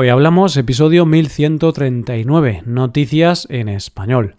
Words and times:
Hoy 0.00 0.10
hablamos 0.10 0.56
episodio 0.56 1.06
1139, 1.06 2.62
Noticias 2.66 3.48
en 3.50 3.68
español. 3.68 4.36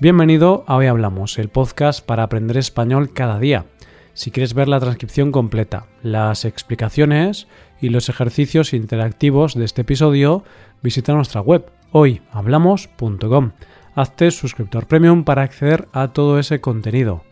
Bienvenido 0.00 0.64
a 0.66 0.76
Hoy 0.76 0.84
Hablamos, 0.84 1.38
el 1.38 1.48
podcast 1.48 2.04
para 2.04 2.24
aprender 2.24 2.58
español 2.58 3.14
cada 3.14 3.38
día. 3.38 3.64
Si 4.12 4.30
quieres 4.30 4.52
ver 4.52 4.68
la 4.68 4.78
transcripción 4.78 5.32
completa, 5.32 5.86
las 6.02 6.44
explicaciones 6.44 7.48
y 7.80 7.88
los 7.88 8.10
ejercicios 8.10 8.74
interactivos 8.74 9.54
de 9.54 9.64
este 9.64 9.80
episodio, 9.80 10.44
visita 10.82 11.14
nuestra 11.14 11.40
web 11.40 11.64
hoyhablamos.com. 11.92 13.52
Hazte 13.94 14.30
suscriptor 14.30 14.86
premium 14.86 15.24
para 15.24 15.40
acceder 15.40 15.88
a 15.94 16.08
todo 16.08 16.38
ese 16.38 16.60
contenido. 16.60 17.24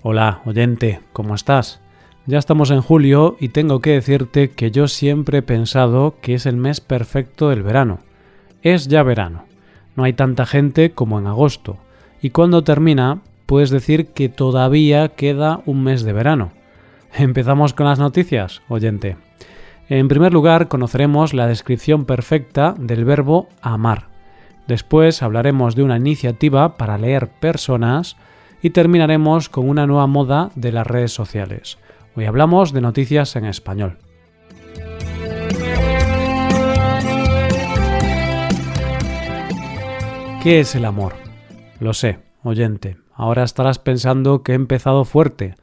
Hola, 0.00 0.42
oyente, 0.44 1.00
¿cómo 1.12 1.34
estás? 1.34 1.80
Ya 2.24 2.38
estamos 2.38 2.70
en 2.70 2.82
julio 2.82 3.36
y 3.40 3.48
tengo 3.48 3.80
que 3.80 3.94
decirte 3.94 4.50
que 4.50 4.70
yo 4.70 4.86
siempre 4.86 5.38
he 5.38 5.42
pensado 5.42 6.14
que 6.22 6.34
es 6.34 6.46
el 6.46 6.56
mes 6.56 6.80
perfecto 6.80 7.48
del 7.48 7.64
verano. 7.64 7.98
Es 8.62 8.86
ya 8.86 9.02
verano. 9.02 9.46
No 9.96 10.04
hay 10.04 10.12
tanta 10.12 10.46
gente 10.46 10.92
como 10.92 11.18
en 11.18 11.26
agosto 11.26 11.78
y 12.22 12.30
cuando 12.30 12.62
termina 12.62 13.22
puedes 13.46 13.70
decir 13.70 14.12
que 14.12 14.28
todavía 14.28 15.08
queda 15.08 15.62
un 15.66 15.82
mes 15.82 16.04
de 16.04 16.12
verano. 16.12 16.52
Empezamos 17.12 17.74
con 17.74 17.86
las 17.86 17.98
noticias, 17.98 18.62
oyente. 18.68 19.16
En 19.88 20.06
primer 20.06 20.32
lugar, 20.32 20.68
conoceremos 20.68 21.34
la 21.34 21.48
descripción 21.48 22.04
perfecta 22.04 22.72
del 22.78 23.04
verbo 23.04 23.48
amar. 23.62 24.06
Después 24.68 25.24
hablaremos 25.24 25.74
de 25.74 25.82
una 25.82 25.96
iniciativa 25.96 26.76
para 26.76 26.98
leer 26.98 27.26
personas 27.26 28.16
y 28.62 28.70
terminaremos 28.70 29.48
con 29.48 29.68
una 29.68 29.86
nueva 29.86 30.06
moda 30.06 30.50
de 30.54 30.72
las 30.72 30.86
redes 30.86 31.12
sociales. 31.12 31.78
Hoy 32.16 32.24
hablamos 32.24 32.72
de 32.72 32.80
noticias 32.80 33.36
en 33.36 33.44
español. 33.44 33.98
¿Qué 40.42 40.60
es 40.60 40.74
el 40.74 40.84
amor? 40.84 41.14
Lo 41.80 41.92
sé, 41.94 42.20
oyente, 42.42 42.96
ahora 43.12 43.42
estarás 43.42 43.78
pensando 43.78 44.42
que 44.42 44.52
he 44.52 44.54
empezado 44.54 45.04
fuerte, 45.04 45.54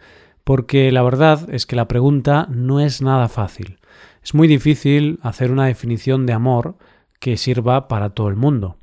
porque 0.44 0.92
la 0.92 1.02
verdad 1.02 1.50
es 1.50 1.66
que 1.66 1.76
la 1.76 1.88
pregunta 1.88 2.48
no 2.50 2.80
es 2.80 3.02
nada 3.02 3.28
fácil. 3.28 3.80
Es 4.24 4.34
muy 4.34 4.48
difícil 4.48 5.20
hacer 5.22 5.52
una 5.52 5.66
definición 5.66 6.26
de 6.26 6.34
amor 6.34 6.76
que 7.20 7.38
sirva 7.38 7.88
para 7.88 8.12
todo 8.12 8.28
el 8.28 8.36
mundo. 8.36 8.78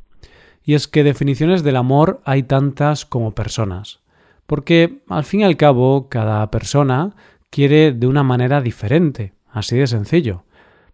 Y 0.65 0.75
es 0.75 0.89
que 0.89 1.05
definiciones 1.05 1.63
del 1.63 1.77
amor 1.77 2.21
hay 2.25 2.43
tantas 2.43 3.05
como 3.05 3.35
personas, 3.35 4.02
porque 4.47 5.03
al 5.09 5.25
fin 5.25 5.41
y 5.41 5.45
al 5.45 5.57
cabo 5.57 6.09
cada 6.09 6.51
persona 6.51 7.15
quiere 7.51 7.93
de 7.93 8.07
una 8.07 8.23
manera 8.23 8.61
diferente, 8.61 9.35
así 9.51 9.77
de 9.77 9.87
sencillo. 9.87 10.45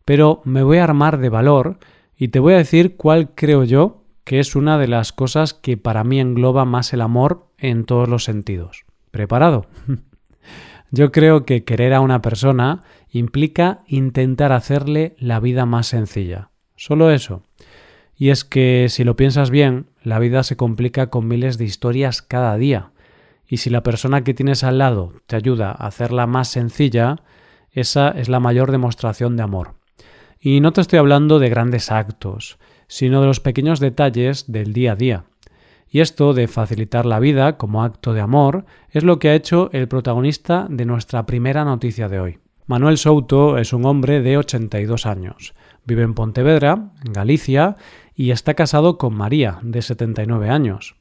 Pero 0.04 0.40
me 0.44 0.62
voy 0.62 0.78
a 0.78 0.84
armar 0.84 1.18
de 1.18 1.28
valor 1.28 1.78
y 2.16 2.28
te 2.28 2.40
voy 2.40 2.54
a 2.54 2.58
decir 2.58 2.96
cuál 2.96 3.34
creo 3.34 3.64
yo 3.64 4.04
que 4.24 4.40
es 4.40 4.56
una 4.56 4.76
de 4.76 4.88
las 4.88 5.12
cosas 5.12 5.54
que 5.54 5.78
para 5.78 6.04
mí 6.04 6.20
engloba 6.20 6.66
más 6.66 6.92
el 6.92 7.00
amor 7.00 7.46
en 7.56 7.84
todos 7.84 8.08
los 8.08 8.24
sentidos. 8.24 8.84
¿Preparado? 9.10 9.66
Yo 10.90 11.12
creo 11.12 11.44
que 11.44 11.64
querer 11.64 11.94
a 11.94 12.00
una 12.00 12.20
persona 12.22 12.82
implica 13.10 13.80
intentar 13.86 14.52
hacerle 14.52 15.16
la 15.18 15.40
vida 15.40 15.66
más 15.66 15.86
sencilla. 15.86 16.50
Solo 16.76 17.10
eso. 17.10 17.42
Y 18.16 18.30
es 18.30 18.44
que 18.44 18.88
si 18.88 19.04
lo 19.04 19.16
piensas 19.16 19.50
bien, 19.50 19.86
la 20.02 20.18
vida 20.18 20.42
se 20.42 20.56
complica 20.56 21.08
con 21.08 21.28
miles 21.28 21.56
de 21.56 21.64
historias 21.64 22.20
cada 22.20 22.56
día. 22.56 22.90
Y 23.48 23.56
si 23.56 23.70
la 23.70 23.82
persona 23.82 24.22
que 24.22 24.34
tienes 24.34 24.62
al 24.62 24.78
lado 24.78 25.14
te 25.26 25.34
ayuda 25.34 25.70
a 25.70 25.86
hacerla 25.86 26.26
más 26.26 26.48
sencilla, 26.48 27.16
esa 27.72 28.10
es 28.10 28.28
la 28.28 28.40
mayor 28.40 28.70
demostración 28.70 29.36
de 29.36 29.42
amor. 29.42 29.74
Y 30.38 30.60
no 30.60 30.72
te 30.72 30.82
estoy 30.82 30.98
hablando 30.98 31.38
de 31.38 31.48
grandes 31.48 31.90
actos, 31.90 32.58
sino 32.86 33.20
de 33.20 33.26
los 33.26 33.40
pequeños 33.40 33.80
detalles 33.80 34.50
del 34.52 34.72
día 34.72 34.92
a 34.92 34.96
día. 34.96 35.24
Y 35.90 36.00
esto 36.00 36.34
de 36.34 36.48
facilitar 36.48 37.06
la 37.06 37.18
vida 37.18 37.56
como 37.56 37.82
acto 37.82 38.12
de 38.12 38.20
amor 38.20 38.66
es 38.90 39.04
lo 39.04 39.18
que 39.18 39.30
ha 39.30 39.34
hecho 39.34 39.70
el 39.72 39.88
protagonista 39.88 40.66
de 40.68 40.84
nuestra 40.84 41.24
primera 41.24 41.64
noticia 41.64 42.08
de 42.08 42.20
hoy. 42.20 42.38
Manuel 42.66 42.98
Souto 42.98 43.56
es 43.56 43.72
un 43.72 43.86
hombre 43.86 44.20
de 44.20 44.36
82 44.36 45.06
años. 45.06 45.54
Vive 45.86 46.02
en 46.02 46.12
Pontevedra, 46.12 46.92
en 47.02 47.12
Galicia, 47.14 47.76
y 48.14 48.30
está 48.30 48.52
casado 48.52 48.98
con 48.98 49.14
María, 49.14 49.58
de 49.62 49.80
79 49.80 50.50
años. 50.50 50.96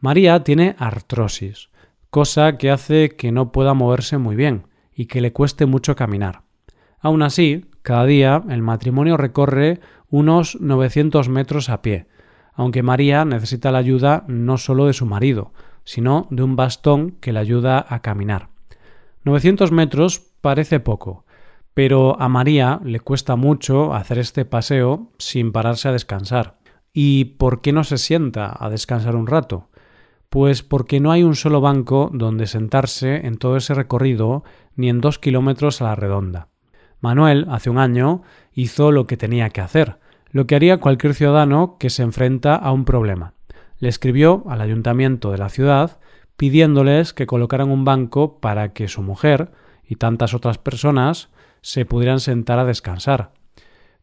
María 0.00 0.42
tiene 0.42 0.74
artrosis, 0.78 1.68
cosa 2.12 2.58
que 2.58 2.70
hace 2.70 3.16
que 3.16 3.32
no 3.32 3.52
pueda 3.52 3.72
moverse 3.72 4.18
muy 4.18 4.36
bien 4.36 4.66
y 4.94 5.06
que 5.06 5.22
le 5.22 5.32
cueste 5.32 5.64
mucho 5.64 5.96
caminar. 5.96 6.42
Aún 7.00 7.22
así, 7.22 7.70
cada 7.80 8.04
día 8.04 8.44
el 8.50 8.60
matrimonio 8.60 9.16
recorre 9.16 9.80
unos 10.10 10.60
900 10.60 11.30
metros 11.30 11.70
a 11.70 11.80
pie, 11.80 12.08
aunque 12.52 12.82
María 12.82 13.24
necesita 13.24 13.72
la 13.72 13.78
ayuda 13.78 14.24
no 14.28 14.58
solo 14.58 14.84
de 14.84 14.92
su 14.92 15.06
marido, 15.06 15.54
sino 15.84 16.26
de 16.28 16.42
un 16.42 16.54
bastón 16.54 17.12
que 17.12 17.32
le 17.32 17.38
ayuda 17.38 17.82
a 17.88 18.02
caminar. 18.02 18.50
900 19.24 19.72
metros 19.72 20.20
parece 20.42 20.80
poco, 20.80 21.24
pero 21.72 22.20
a 22.20 22.28
María 22.28 22.78
le 22.84 23.00
cuesta 23.00 23.36
mucho 23.36 23.94
hacer 23.94 24.18
este 24.18 24.44
paseo 24.44 25.10
sin 25.16 25.50
pararse 25.50 25.88
a 25.88 25.92
descansar. 25.92 26.58
¿Y 26.92 27.24
por 27.24 27.62
qué 27.62 27.72
no 27.72 27.84
se 27.84 27.96
sienta 27.96 28.54
a 28.62 28.68
descansar 28.68 29.16
un 29.16 29.26
rato? 29.26 29.70
Pues 30.32 30.62
porque 30.62 30.98
no 30.98 31.12
hay 31.12 31.24
un 31.24 31.36
solo 31.36 31.60
banco 31.60 32.08
donde 32.10 32.46
sentarse 32.46 33.26
en 33.26 33.36
todo 33.36 33.58
ese 33.58 33.74
recorrido 33.74 34.44
ni 34.76 34.88
en 34.88 35.02
dos 35.02 35.18
kilómetros 35.18 35.82
a 35.82 35.84
la 35.84 35.94
redonda. 35.94 36.48
Manuel, 37.02 37.46
hace 37.50 37.68
un 37.68 37.76
año, 37.76 38.22
hizo 38.54 38.92
lo 38.92 39.06
que 39.06 39.18
tenía 39.18 39.50
que 39.50 39.60
hacer, 39.60 39.98
lo 40.30 40.46
que 40.46 40.54
haría 40.54 40.78
cualquier 40.78 41.12
ciudadano 41.12 41.76
que 41.78 41.90
se 41.90 42.02
enfrenta 42.02 42.56
a 42.56 42.72
un 42.72 42.86
problema. 42.86 43.34
Le 43.76 43.90
escribió 43.90 44.44
al 44.48 44.62
ayuntamiento 44.62 45.32
de 45.32 45.36
la 45.36 45.50
ciudad 45.50 46.00
pidiéndoles 46.38 47.12
que 47.12 47.26
colocaran 47.26 47.70
un 47.70 47.84
banco 47.84 48.40
para 48.40 48.72
que 48.72 48.88
su 48.88 49.02
mujer 49.02 49.52
y 49.86 49.96
tantas 49.96 50.32
otras 50.32 50.56
personas 50.56 51.28
se 51.60 51.84
pudieran 51.84 52.20
sentar 52.20 52.58
a 52.58 52.64
descansar. 52.64 53.34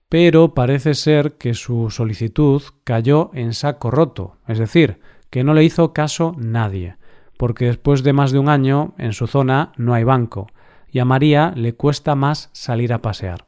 Pero 0.09 0.53
parece 0.53 0.93
ser 0.93 1.37
que 1.37 1.55
su 1.55 1.89
solicitud 1.89 2.61
cayó 2.83 3.31
en 3.33 3.55
saco 3.55 3.89
roto, 3.89 4.37
es 4.47 4.59
decir, 4.59 4.99
que 5.29 5.43
no 5.43 5.53
le 5.53 5.63
hizo 5.63 5.93
caso 5.93 6.35
nadie, 6.37 6.95
porque 7.37 7.65
después 7.65 8.03
de 8.03 8.13
más 8.13 8.31
de 8.31 8.39
un 8.39 8.49
año 8.49 8.93
en 8.97 9.13
su 9.13 9.27
zona 9.27 9.71
no 9.77 9.93
hay 9.93 10.03
banco, 10.03 10.47
y 10.91 10.99
a 10.99 11.05
María 11.05 11.53
le 11.55 11.73
cuesta 11.73 12.15
más 12.15 12.49
salir 12.51 12.93
a 12.93 13.01
pasear. 13.01 13.45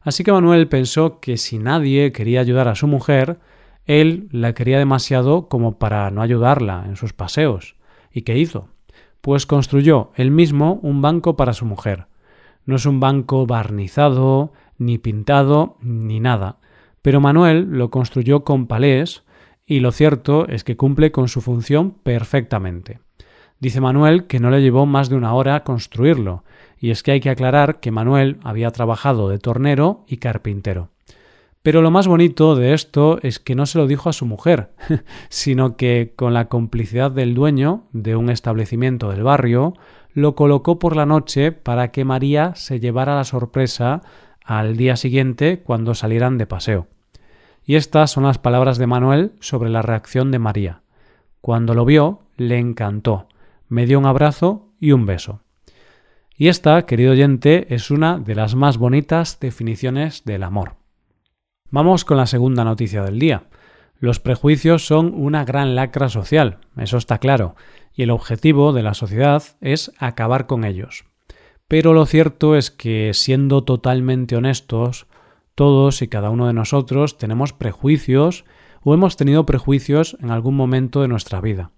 Así 0.00 0.24
que 0.24 0.32
Manuel 0.32 0.68
pensó 0.68 1.20
que 1.20 1.36
si 1.36 1.58
nadie 1.58 2.12
quería 2.12 2.40
ayudar 2.40 2.68
a 2.68 2.74
su 2.74 2.86
mujer, 2.86 3.38
él 3.84 4.28
la 4.32 4.54
quería 4.54 4.78
demasiado 4.78 5.48
como 5.48 5.78
para 5.78 6.10
no 6.10 6.22
ayudarla 6.22 6.84
en 6.86 6.96
sus 6.96 7.12
paseos. 7.12 7.76
¿Y 8.12 8.22
qué 8.22 8.38
hizo? 8.38 8.68
Pues 9.20 9.44
construyó 9.46 10.12
él 10.14 10.30
mismo 10.30 10.78
un 10.82 11.02
banco 11.02 11.36
para 11.36 11.52
su 11.52 11.64
mujer. 11.64 12.06
No 12.64 12.76
es 12.76 12.86
un 12.86 13.00
banco 13.00 13.46
barnizado, 13.46 14.52
ni 14.78 14.98
pintado, 14.98 15.76
ni 15.80 16.20
nada, 16.20 16.58
pero 17.02 17.20
Manuel 17.20 17.66
lo 17.70 17.90
construyó 17.90 18.44
con 18.44 18.66
palés 18.66 19.24
y 19.68 19.80
lo 19.80 19.92
cierto 19.92 20.48
es 20.48 20.64
que 20.64 20.78
cumple 20.78 21.12
con 21.12 21.28
su 21.28 21.42
función 21.42 21.90
perfectamente. 22.02 23.00
Dice 23.60 23.82
Manuel 23.82 24.26
que 24.26 24.40
no 24.40 24.48
le 24.50 24.62
llevó 24.62 24.86
más 24.86 25.10
de 25.10 25.16
una 25.16 25.34
hora 25.34 25.62
construirlo, 25.62 26.42
y 26.80 26.90
es 26.90 27.02
que 27.02 27.10
hay 27.10 27.20
que 27.20 27.28
aclarar 27.28 27.78
que 27.78 27.90
Manuel 27.90 28.38
había 28.42 28.70
trabajado 28.70 29.28
de 29.28 29.38
tornero 29.38 30.04
y 30.08 30.16
carpintero. 30.16 30.88
Pero 31.60 31.82
lo 31.82 31.90
más 31.90 32.08
bonito 32.08 32.56
de 32.56 32.72
esto 32.72 33.18
es 33.22 33.38
que 33.38 33.54
no 33.54 33.66
se 33.66 33.76
lo 33.76 33.86
dijo 33.86 34.08
a 34.08 34.14
su 34.14 34.24
mujer, 34.24 34.70
sino 35.28 35.76
que 35.76 36.14
con 36.16 36.32
la 36.32 36.48
complicidad 36.48 37.10
del 37.10 37.34
dueño 37.34 37.84
de 37.92 38.16
un 38.16 38.30
establecimiento 38.30 39.10
del 39.10 39.22
barrio, 39.22 39.74
lo 40.14 40.34
colocó 40.34 40.78
por 40.78 40.96
la 40.96 41.04
noche 41.04 41.52
para 41.52 41.90
que 41.90 42.06
María 42.06 42.54
se 42.54 42.80
llevara 42.80 43.16
la 43.16 43.24
sorpresa 43.24 44.00
al 44.42 44.78
día 44.78 44.96
siguiente 44.96 45.60
cuando 45.62 45.94
salieran 45.94 46.38
de 46.38 46.46
paseo. 46.46 46.86
Y 47.68 47.76
estas 47.76 48.10
son 48.10 48.24
las 48.24 48.38
palabras 48.38 48.78
de 48.78 48.86
Manuel 48.86 49.32
sobre 49.40 49.68
la 49.68 49.82
reacción 49.82 50.30
de 50.30 50.38
María. 50.38 50.80
Cuando 51.42 51.74
lo 51.74 51.84
vio, 51.84 52.22
le 52.38 52.58
encantó, 52.58 53.28
me 53.68 53.84
dio 53.84 53.98
un 53.98 54.06
abrazo 54.06 54.72
y 54.80 54.92
un 54.92 55.04
beso. 55.04 55.42
Y 56.34 56.48
esta, 56.48 56.86
querido 56.86 57.12
oyente, 57.12 57.74
es 57.74 57.90
una 57.90 58.18
de 58.18 58.34
las 58.34 58.54
más 58.54 58.78
bonitas 58.78 59.38
definiciones 59.38 60.24
del 60.24 60.44
amor. 60.44 60.76
Vamos 61.70 62.06
con 62.06 62.16
la 62.16 62.24
segunda 62.24 62.64
noticia 62.64 63.02
del 63.02 63.18
día. 63.18 63.50
Los 63.98 64.18
prejuicios 64.18 64.86
son 64.86 65.12
una 65.12 65.44
gran 65.44 65.74
lacra 65.74 66.08
social, 66.08 66.60
eso 66.78 66.96
está 66.96 67.18
claro, 67.18 67.54
y 67.92 68.02
el 68.02 68.10
objetivo 68.10 68.72
de 68.72 68.82
la 68.82 68.94
sociedad 68.94 69.42
es 69.60 69.92
acabar 69.98 70.46
con 70.46 70.64
ellos. 70.64 71.04
Pero 71.68 71.92
lo 71.92 72.06
cierto 72.06 72.56
es 72.56 72.70
que, 72.70 73.12
siendo 73.12 73.62
totalmente 73.62 74.36
honestos, 74.36 75.06
todos 75.58 76.02
y 76.02 76.08
cada 76.08 76.30
uno 76.30 76.46
de 76.46 76.52
nosotros 76.52 77.18
tenemos 77.18 77.52
prejuicios 77.52 78.44
o 78.84 78.94
hemos 78.94 79.16
tenido 79.16 79.44
prejuicios 79.44 80.16
en 80.22 80.30
algún 80.30 80.54
momento 80.54 81.02
de 81.02 81.08
nuestra 81.08 81.40
vida. 81.40 81.72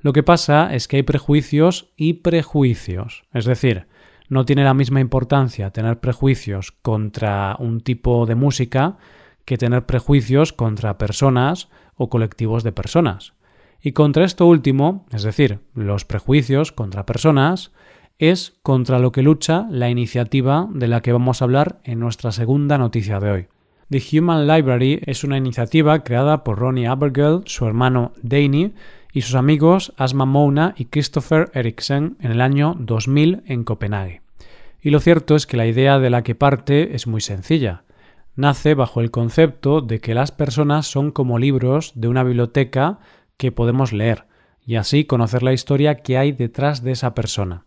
Lo 0.00 0.12
que 0.12 0.22
pasa 0.22 0.74
es 0.74 0.88
que 0.88 0.96
hay 0.96 1.04
prejuicios 1.04 1.88
y 1.96 2.12
prejuicios. 2.14 3.24
Es 3.32 3.46
decir, 3.46 3.86
no 4.28 4.44
tiene 4.44 4.62
la 4.62 4.74
misma 4.74 5.00
importancia 5.00 5.70
tener 5.70 6.00
prejuicios 6.00 6.70
contra 6.70 7.56
un 7.58 7.80
tipo 7.80 8.26
de 8.26 8.34
música 8.34 8.98
que 9.46 9.56
tener 9.56 9.86
prejuicios 9.86 10.52
contra 10.52 10.98
personas 10.98 11.70
o 11.96 12.10
colectivos 12.10 12.62
de 12.62 12.72
personas. 12.72 13.32
Y 13.80 13.92
contra 13.92 14.26
esto 14.26 14.44
último, 14.44 15.06
es 15.12 15.22
decir, 15.22 15.60
los 15.74 16.04
prejuicios 16.04 16.72
contra 16.72 17.06
personas, 17.06 17.72
es 18.18 18.54
contra 18.62 18.98
lo 18.98 19.12
que 19.12 19.22
lucha 19.22 19.66
la 19.70 19.90
iniciativa 19.90 20.68
de 20.72 20.88
la 20.88 21.00
que 21.00 21.12
vamos 21.12 21.40
a 21.40 21.44
hablar 21.44 21.80
en 21.84 22.00
nuestra 22.00 22.32
segunda 22.32 22.78
noticia 22.78 23.20
de 23.20 23.30
hoy. 23.30 23.46
The 23.90 24.02
Human 24.18 24.46
Library 24.46 25.00
es 25.06 25.24
una 25.24 25.36
iniciativa 25.36 26.02
creada 26.04 26.42
por 26.42 26.58
Ronnie 26.58 26.86
Abergel, 26.86 27.42
su 27.44 27.66
hermano 27.66 28.12
Danny 28.22 28.72
y 29.12 29.22
sus 29.22 29.34
amigos 29.34 29.92
Asma 29.96 30.24
Mouna 30.24 30.74
y 30.76 30.86
Christopher 30.86 31.50
Eriksen 31.54 32.16
en 32.20 32.30
el 32.30 32.40
año 32.40 32.76
2000 32.78 33.42
en 33.46 33.64
Copenhague. 33.64 34.22
Y 34.80 34.90
lo 34.90 35.00
cierto 35.00 35.36
es 35.36 35.46
que 35.46 35.56
la 35.56 35.66
idea 35.66 35.98
de 35.98 36.10
la 36.10 36.22
que 36.22 36.34
parte 36.34 36.94
es 36.94 37.06
muy 37.06 37.20
sencilla. 37.20 37.84
Nace 38.36 38.74
bajo 38.74 39.00
el 39.00 39.10
concepto 39.10 39.80
de 39.80 40.00
que 40.00 40.14
las 40.14 40.32
personas 40.32 40.86
son 40.86 41.10
como 41.10 41.38
libros 41.38 41.92
de 41.94 42.08
una 42.08 42.24
biblioteca 42.24 42.98
que 43.36 43.52
podemos 43.52 43.92
leer 43.92 44.24
y 44.66 44.76
así 44.76 45.04
conocer 45.04 45.42
la 45.42 45.52
historia 45.52 45.96
que 45.96 46.18
hay 46.18 46.32
detrás 46.32 46.82
de 46.82 46.92
esa 46.92 47.14
persona. 47.14 47.64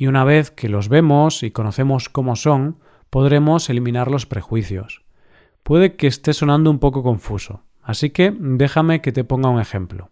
Y 0.00 0.06
una 0.06 0.24
vez 0.24 0.50
que 0.50 0.70
los 0.70 0.88
vemos 0.88 1.42
y 1.42 1.50
conocemos 1.50 2.08
cómo 2.08 2.34
son, 2.34 2.78
podremos 3.10 3.68
eliminar 3.68 4.10
los 4.10 4.24
prejuicios. 4.24 5.02
Puede 5.62 5.96
que 5.96 6.06
esté 6.06 6.32
sonando 6.32 6.70
un 6.70 6.78
poco 6.78 7.02
confuso, 7.02 7.64
así 7.82 8.08
que 8.08 8.34
déjame 8.34 9.02
que 9.02 9.12
te 9.12 9.24
ponga 9.24 9.50
un 9.50 9.60
ejemplo. 9.60 10.08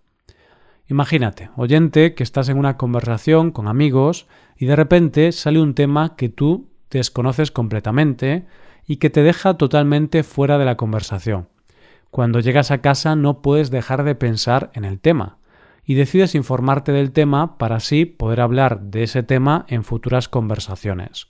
Imagínate, 0.89 1.49
oyente, 1.57 2.15
que 2.15 2.23
estás 2.23 2.51
en 2.51 2.59
una 2.59 2.77
conversación 2.77 3.51
con 3.51 3.67
amigos 3.67 4.27
y 4.59 4.67
de 4.67 4.77
repente 4.77 5.33
sale 5.33 5.59
un 5.59 5.73
tema 5.73 6.17
que 6.17 6.29
tú 6.29 6.69
desconoces 6.91 7.51
completamente 7.51 8.45
y 8.87 8.97
que 8.97 9.09
te 9.09 9.23
deja 9.23 9.55
totalmente 9.55 10.23
fuera 10.23 10.59
de 10.59 10.67
la 10.67 10.77
conversación. 10.77 11.49
Cuando 12.11 12.41
llegas 12.41 12.71
a 12.71 12.83
casa 12.83 13.17
no 13.17 13.41
puedes 13.41 13.71
dejar 13.71 14.05
de 14.05 14.15
pensar 14.15 14.71
en 14.75 14.85
el 14.85 15.01
tema 15.01 15.38
y 15.89 15.95
decides 15.95 16.35
informarte 16.35 16.93
del 16.93 17.13
tema 17.13 17.57
para 17.57 17.77
así 17.77 18.05
poder 18.05 18.43
hablar 18.43 18.83
de 18.83 19.05
ese 19.05 19.23
tema 19.23 19.65
en 19.69 19.85
futuras 19.85 20.29
conversaciones. 20.29 21.29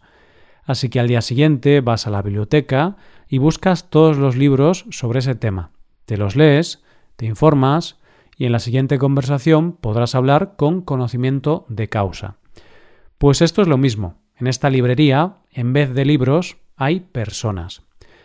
Así 0.64 0.88
que 0.88 0.99
al 0.99 1.06
día 1.06 1.20
siguiente 1.20 1.81
vas 1.81 2.08
a 2.08 2.10
la 2.10 2.22
biblioteca 2.22 2.96
y 3.28 3.38
buscas 3.38 3.88
todos 3.88 4.19
los 4.19 4.34
libros 4.34 4.84
sobre 4.90 5.20
ese 5.20 5.37
tema. 5.37 5.70
Te 6.06 6.16
los 6.16 6.34
lees, 6.34 6.82
te 7.14 7.25
informas 7.25 8.00
y 8.37 8.46
en 8.46 8.52
la 8.52 8.58
siguiente 8.58 8.99
conversación 8.99 9.75
podrás 9.75 10.16
hablar 10.16 10.56
con 10.56 10.82
conocimiento 10.82 11.64
de 11.69 11.88
causa. 11.88 12.38
Pues 13.16 13.43
esto 13.43 13.62
es 13.62 13.69
lo 13.69 13.78
mismo. 13.78 14.16
En 14.34 14.49
esta 14.49 14.70
librería, 14.70 15.37
en 15.52 15.72
vez 15.72 15.94
de 15.94 16.05
libros, 16.05 16.56
hay 16.75 16.99
personas. 16.99 17.82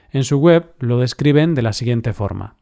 En 0.09 0.23
su 0.23 0.39
web 0.39 0.73
lo 0.79 0.97
describen 0.97 1.53
de 1.53 1.61
la 1.61 1.73
siguiente 1.73 2.11
forma. 2.11 2.55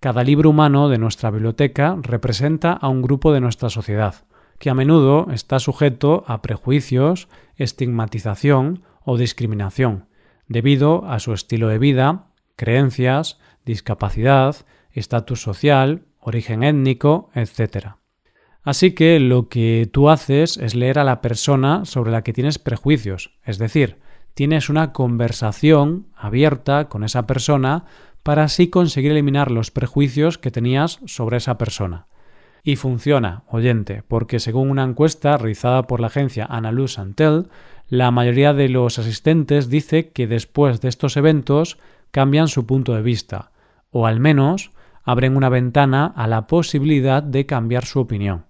Cada 0.00 0.22
libro 0.22 0.50
humano 0.50 0.88
de 0.88 0.96
nuestra 0.96 1.28
biblioteca 1.32 1.98
representa 2.00 2.72
a 2.72 2.88
un 2.88 3.02
grupo 3.02 3.32
de 3.32 3.40
nuestra 3.40 3.68
sociedad, 3.68 4.14
que 4.60 4.70
a 4.70 4.74
menudo 4.74 5.26
está 5.32 5.58
sujeto 5.58 6.22
a 6.28 6.40
prejuicios, 6.40 7.26
estigmatización 7.56 8.84
o 9.04 9.18
discriminación, 9.18 10.06
debido 10.46 11.04
a 11.06 11.18
su 11.18 11.32
estilo 11.32 11.66
de 11.66 11.78
vida, 11.78 12.28
creencias, 12.54 13.40
discapacidad, 13.64 14.54
estatus 14.92 15.42
social, 15.42 16.04
origen 16.20 16.62
étnico, 16.62 17.30
etc. 17.34 17.96
Así 18.62 18.92
que 18.92 19.18
lo 19.18 19.48
que 19.48 19.90
tú 19.92 20.10
haces 20.10 20.58
es 20.58 20.76
leer 20.76 21.00
a 21.00 21.04
la 21.04 21.20
persona 21.20 21.84
sobre 21.84 22.12
la 22.12 22.22
que 22.22 22.32
tienes 22.32 22.60
prejuicios, 22.60 23.36
es 23.42 23.58
decir, 23.58 23.98
tienes 24.34 24.68
una 24.68 24.92
conversación 24.92 26.06
abierta 26.14 26.88
con 26.88 27.02
esa 27.02 27.26
persona 27.26 27.86
para 28.22 28.44
así 28.44 28.68
conseguir 28.68 29.12
eliminar 29.12 29.50
los 29.50 29.70
prejuicios 29.70 30.38
que 30.38 30.50
tenías 30.50 31.00
sobre 31.06 31.38
esa 31.38 31.58
persona. 31.58 32.06
Y 32.62 32.76
funciona, 32.76 33.44
oyente, 33.48 34.02
porque 34.06 34.40
según 34.40 34.70
una 34.70 34.84
encuesta 34.84 35.36
realizada 35.36 35.84
por 35.84 36.00
la 36.00 36.08
agencia 36.08 36.44
Analu 36.44 36.88
Santel, 36.88 37.48
la 37.88 38.10
mayoría 38.10 38.52
de 38.52 38.68
los 38.68 38.98
asistentes 38.98 39.70
dice 39.70 40.10
que 40.10 40.26
después 40.26 40.80
de 40.80 40.88
estos 40.88 41.16
eventos 41.16 41.78
cambian 42.10 42.48
su 42.48 42.66
punto 42.66 42.94
de 42.94 43.02
vista, 43.02 43.52
o 43.90 44.06
al 44.06 44.20
menos 44.20 44.70
abren 45.04 45.36
una 45.36 45.48
ventana 45.48 46.12
a 46.14 46.26
la 46.26 46.46
posibilidad 46.46 47.22
de 47.22 47.46
cambiar 47.46 47.86
su 47.86 48.00
opinión. 48.00 48.44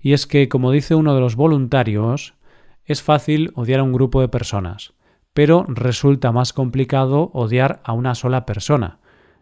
Y 0.00 0.12
es 0.12 0.26
que, 0.26 0.48
como 0.48 0.72
dice 0.72 0.96
uno 0.96 1.14
de 1.14 1.20
los 1.20 1.36
voluntarios, 1.36 2.34
es 2.84 3.02
fácil 3.02 3.52
odiar 3.54 3.80
a 3.80 3.84
un 3.84 3.92
grupo 3.92 4.20
de 4.20 4.28
personas, 4.28 4.92
pero 5.34 5.64
resulta 5.68 6.32
más 6.32 6.52
complicado 6.52 7.30
odiar 7.34 7.80
a 7.84 7.92
una 7.92 8.14
sola 8.14 8.46
persona, 8.46 8.98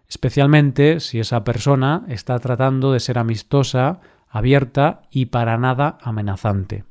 especialmente 0.09 1.01
si 1.01 1.21
esa 1.21 1.45
persona 1.45 2.05
está 2.09 2.39
tratando 2.39 2.93
de 2.93 3.01
ser 3.01 3.19
amistosa, 3.19 4.01
abierta 4.29 5.03
y 5.11 5.27
para 5.27 5.59
nada 5.59 5.99
amenazante. 6.03 6.85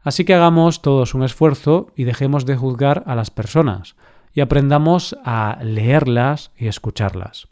Así 0.00 0.24
que 0.24 0.34
hagamos 0.34 0.80
todos 0.80 1.14
un 1.14 1.22
esfuerzo 1.22 1.92
y 1.94 2.04
dejemos 2.04 2.46
de 2.46 2.56
juzgar 2.56 3.04
a 3.06 3.14
las 3.14 3.30
personas 3.30 3.94
y 4.32 4.40
aprendamos 4.40 5.16
a 5.24 5.58
leerlas 5.62 6.50
y 6.56 6.68
escucharlas. 6.68 7.48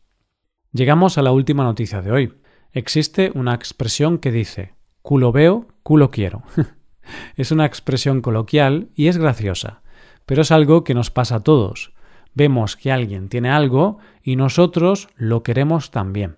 Llegamos 0.72 1.18
a 1.18 1.22
la 1.22 1.32
última 1.32 1.64
noticia 1.64 2.00
de 2.00 2.12
hoy. 2.12 2.40
Existe 2.72 3.30
una 3.34 3.54
expresión 3.54 4.18
que 4.18 4.32
dice 4.32 4.74
culo 5.02 5.32
veo, 5.32 5.66
culo 5.82 6.10
quiero. 6.10 6.42
es 7.36 7.52
una 7.52 7.66
expresión 7.66 8.22
coloquial 8.22 8.88
y 8.94 9.08
es 9.08 9.18
graciosa 9.18 9.82
pero 10.26 10.42
es 10.42 10.50
algo 10.50 10.84
que 10.84 10.94
nos 10.94 11.10
pasa 11.10 11.36
a 11.36 11.40
todos. 11.40 11.92
Vemos 12.34 12.76
que 12.76 12.92
alguien 12.92 13.28
tiene 13.28 13.48
algo 13.48 13.98
y 14.22 14.36
nosotros 14.36 15.08
lo 15.16 15.42
queremos 15.42 15.90
también. 15.90 16.36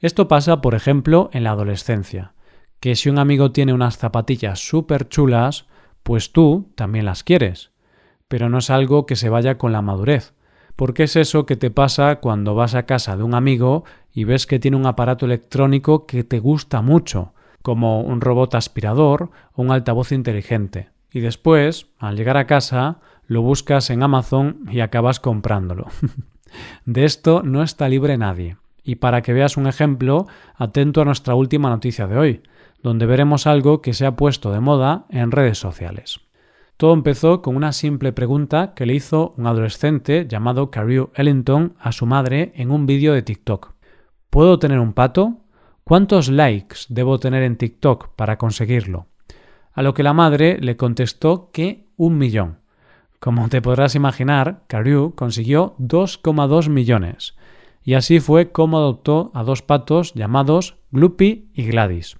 Esto 0.00 0.26
pasa, 0.26 0.60
por 0.60 0.74
ejemplo, 0.74 1.30
en 1.32 1.44
la 1.44 1.50
adolescencia, 1.50 2.32
que 2.80 2.96
si 2.96 3.08
un 3.08 3.18
amigo 3.18 3.52
tiene 3.52 3.72
unas 3.72 3.98
zapatillas 3.98 4.60
súper 4.60 5.08
chulas, 5.08 5.66
pues 6.02 6.32
tú 6.32 6.72
también 6.74 7.04
las 7.04 7.22
quieres. 7.22 7.70
Pero 8.28 8.48
no 8.48 8.58
es 8.58 8.70
algo 8.70 9.06
que 9.06 9.16
se 9.16 9.28
vaya 9.28 9.58
con 9.58 9.72
la 9.72 9.82
madurez, 9.82 10.34
porque 10.76 11.04
es 11.04 11.16
eso 11.16 11.46
que 11.46 11.56
te 11.56 11.70
pasa 11.70 12.16
cuando 12.16 12.54
vas 12.54 12.74
a 12.74 12.86
casa 12.86 13.16
de 13.16 13.24
un 13.24 13.34
amigo 13.34 13.84
y 14.12 14.24
ves 14.24 14.46
que 14.46 14.58
tiene 14.58 14.76
un 14.76 14.86
aparato 14.86 15.26
electrónico 15.26 16.06
que 16.06 16.24
te 16.24 16.38
gusta 16.38 16.82
mucho, 16.82 17.34
como 17.62 18.00
un 18.00 18.20
robot 18.20 18.54
aspirador 18.54 19.30
o 19.54 19.62
un 19.62 19.72
altavoz 19.72 20.12
inteligente. 20.12 20.90
Y 21.10 21.20
después, 21.20 21.88
al 21.98 22.16
llegar 22.16 22.36
a 22.36 22.46
casa, 22.46 23.00
lo 23.28 23.42
buscas 23.42 23.90
en 23.90 24.02
Amazon 24.02 24.64
y 24.70 24.80
acabas 24.80 25.20
comprándolo. 25.20 25.86
de 26.86 27.04
esto 27.04 27.42
no 27.44 27.62
está 27.62 27.88
libre 27.88 28.18
nadie. 28.18 28.56
Y 28.82 28.96
para 28.96 29.20
que 29.20 29.34
veas 29.34 29.58
un 29.58 29.66
ejemplo, 29.66 30.26
atento 30.56 31.02
a 31.02 31.04
nuestra 31.04 31.34
última 31.34 31.68
noticia 31.68 32.06
de 32.06 32.16
hoy, 32.16 32.42
donde 32.82 33.04
veremos 33.06 33.46
algo 33.46 33.82
que 33.82 33.92
se 33.92 34.06
ha 34.06 34.16
puesto 34.16 34.50
de 34.50 34.60
moda 34.60 35.04
en 35.10 35.30
redes 35.30 35.58
sociales. 35.58 36.20
Todo 36.78 36.94
empezó 36.94 37.42
con 37.42 37.54
una 37.54 37.72
simple 37.72 38.12
pregunta 38.12 38.72
que 38.74 38.86
le 38.86 38.94
hizo 38.94 39.34
un 39.36 39.46
adolescente 39.46 40.26
llamado 40.26 40.70
Carew 40.70 41.10
Ellington 41.14 41.74
a 41.78 41.92
su 41.92 42.06
madre 42.06 42.52
en 42.54 42.70
un 42.70 42.86
vídeo 42.86 43.12
de 43.12 43.22
TikTok. 43.22 43.74
¿Puedo 44.30 44.58
tener 44.58 44.78
un 44.78 44.94
pato? 44.94 45.40
¿Cuántos 45.84 46.28
likes 46.28 46.82
debo 46.88 47.18
tener 47.18 47.42
en 47.42 47.56
TikTok 47.56 48.14
para 48.14 48.38
conseguirlo? 48.38 49.06
A 49.72 49.82
lo 49.82 49.92
que 49.92 50.02
la 50.02 50.12
madre 50.12 50.58
le 50.60 50.76
contestó 50.76 51.50
que 51.52 51.88
un 51.96 52.16
millón. 52.16 52.58
Como 53.20 53.48
te 53.48 53.60
podrás 53.60 53.96
imaginar, 53.96 54.62
Carew 54.68 55.14
consiguió 55.14 55.74
2,2 55.78 56.68
millones, 56.68 57.34
y 57.82 57.94
así 57.94 58.20
fue 58.20 58.52
como 58.52 58.78
adoptó 58.78 59.32
a 59.34 59.42
dos 59.42 59.62
patos 59.62 60.14
llamados 60.14 60.76
Gloopy 60.92 61.50
y 61.52 61.64
Gladys. 61.64 62.16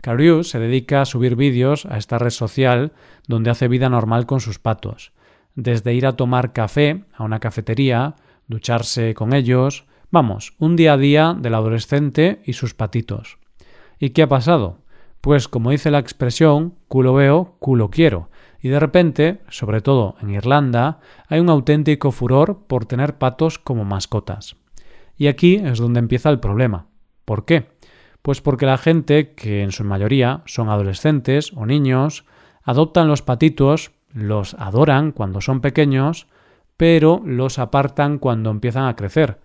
Carew 0.00 0.44
se 0.44 0.58
dedica 0.58 1.02
a 1.02 1.06
subir 1.06 1.36
vídeos 1.36 1.84
a 1.86 1.98
esta 1.98 2.18
red 2.18 2.30
social 2.30 2.92
donde 3.26 3.50
hace 3.50 3.68
vida 3.68 3.90
normal 3.90 4.24
con 4.24 4.40
sus 4.40 4.58
patos, 4.58 5.12
desde 5.54 5.92
ir 5.92 6.06
a 6.06 6.16
tomar 6.16 6.52
café 6.52 7.04
a 7.14 7.24
una 7.24 7.40
cafetería, 7.40 8.16
ducharse 8.46 9.12
con 9.14 9.34
ellos, 9.34 9.84
vamos, 10.10 10.54
un 10.58 10.76
día 10.76 10.94
a 10.94 10.96
día 10.96 11.36
del 11.38 11.54
adolescente 11.54 12.40
y 12.44 12.54
sus 12.54 12.72
patitos. 12.74 13.38
¿Y 13.98 14.10
qué 14.10 14.22
ha 14.22 14.28
pasado? 14.28 14.78
Pues 15.20 15.48
como 15.48 15.72
dice 15.72 15.90
la 15.90 15.98
expresión, 15.98 16.76
culo 16.86 17.12
veo, 17.12 17.56
culo 17.58 17.90
quiero, 17.90 18.30
y 18.60 18.68
de 18.68 18.80
repente, 18.80 19.40
sobre 19.48 19.80
todo 19.80 20.16
en 20.20 20.30
Irlanda, 20.30 21.00
hay 21.28 21.40
un 21.40 21.50
auténtico 21.50 22.10
furor 22.10 22.64
por 22.66 22.86
tener 22.86 23.18
patos 23.18 23.58
como 23.58 23.84
mascotas. 23.84 24.56
Y 25.16 25.26
aquí 25.28 25.56
es 25.56 25.78
donde 25.78 26.00
empieza 26.00 26.30
el 26.30 26.40
problema. 26.40 26.86
¿Por 27.24 27.44
qué? 27.44 27.70
Pues 28.22 28.40
porque 28.40 28.66
la 28.66 28.78
gente, 28.78 29.34
que 29.34 29.62
en 29.62 29.72
su 29.72 29.84
mayoría 29.84 30.42
son 30.46 30.68
adolescentes 30.68 31.52
o 31.54 31.66
niños, 31.66 32.24
adoptan 32.62 33.08
los 33.08 33.22
patitos, 33.22 33.92
los 34.12 34.54
adoran 34.54 35.12
cuando 35.12 35.40
son 35.40 35.60
pequeños, 35.60 36.26
pero 36.76 37.20
los 37.24 37.58
apartan 37.58 38.18
cuando 38.18 38.50
empiezan 38.50 38.86
a 38.86 38.96
crecer, 38.96 39.40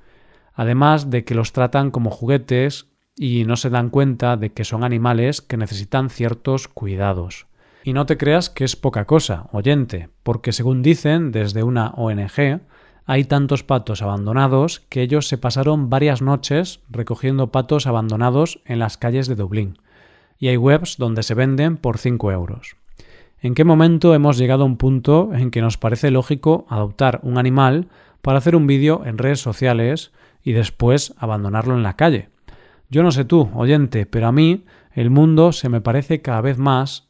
además 0.54 1.10
de 1.10 1.24
que 1.24 1.36
los 1.36 1.52
tratan 1.52 1.92
como 1.92 2.10
juguetes 2.10 2.88
y 3.16 3.44
no 3.46 3.56
se 3.58 3.70
dan 3.70 3.90
cuenta 3.90 4.38
de 4.38 4.52
que 4.54 4.64
son 4.64 4.84
animales 4.84 5.42
que 5.42 5.58
necesitan 5.58 6.10
ciertos 6.10 6.68
cuidados. 6.68 7.48
Y 7.84 7.92
no 7.92 8.06
te 8.06 8.18
creas 8.18 8.50
que 8.50 8.64
es 8.64 8.78
poca 8.78 9.06
cosa, 9.06 9.48
oyente, 9.52 10.10
porque 10.24 10.54
según 10.54 10.82
dicen 10.82 11.34
desde 11.34 11.64
una 11.64 11.90
ONG, 11.90 12.62
hay 13.06 13.26
tantos 13.26 13.64
patos 13.64 14.02
abandonados 14.02 14.80
que 14.88 15.02
ellos 15.02 15.28
se 15.28 15.38
pasaron 15.38 15.90
varias 15.90 16.22
noches 16.22 16.80
recogiendo 16.90 17.52
patos 17.52 17.86
abandonados 17.86 18.62
en 18.66 18.80
las 18.80 18.98
calles 18.98 19.28
de 19.28 19.36
Dublín. 19.36 19.78
Y 20.40 20.48
hay 20.48 20.56
webs 20.56 20.98
donde 20.98 21.24
se 21.24 21.34
venden 21.34 21.76
por 21.76 21.98
5 21.98 22.32
euros. 22.32 22.78
¿En 23.42 23.56
qué 23.56 23.66
momento 23.66 24.16
hemos 24.16 24.38
llegado 24.38 24.64
a 24.64 24.68
un 24.68 24.78
punto 24.78 25.32
en 25.34 25.52
que 25.52 25.62
nos 25.62 25.78
parece 25.78 26.12
lógico 26.12 26.66
adoptar 26.70 27.20
un 27.24 27.38
animal 27.38 27.90
para 28.22 28.38
hacer 28.38 28.56
un 28.56 28.66
vídeo 28.66 29.02
en 29.06 29.18
redes 29.18 29.42
sociales 29.42 30.14
y 30.42 30.54
después 30.54 31.14
abandonarlo 31.18 31.76
en 31.76 31.84
la 31.84 31.98
calle? 31.98 32.30
Yo 32.90 33.04
no 33.04 33.12
sé 33.12 33.26
tú, 33.26 33.50
oyente, 33.54 34.06
pero 34.06 34.28
a 34.28 34.32
mí 34.32 34.64
el 34.94 35.10
mundo 35.10 35.52
se 35.52 35.68
me 35.68 35.82
parece 35.82 36.22
cada 36.22 36.40
vez 36.40 36.58
más 36.58 37.10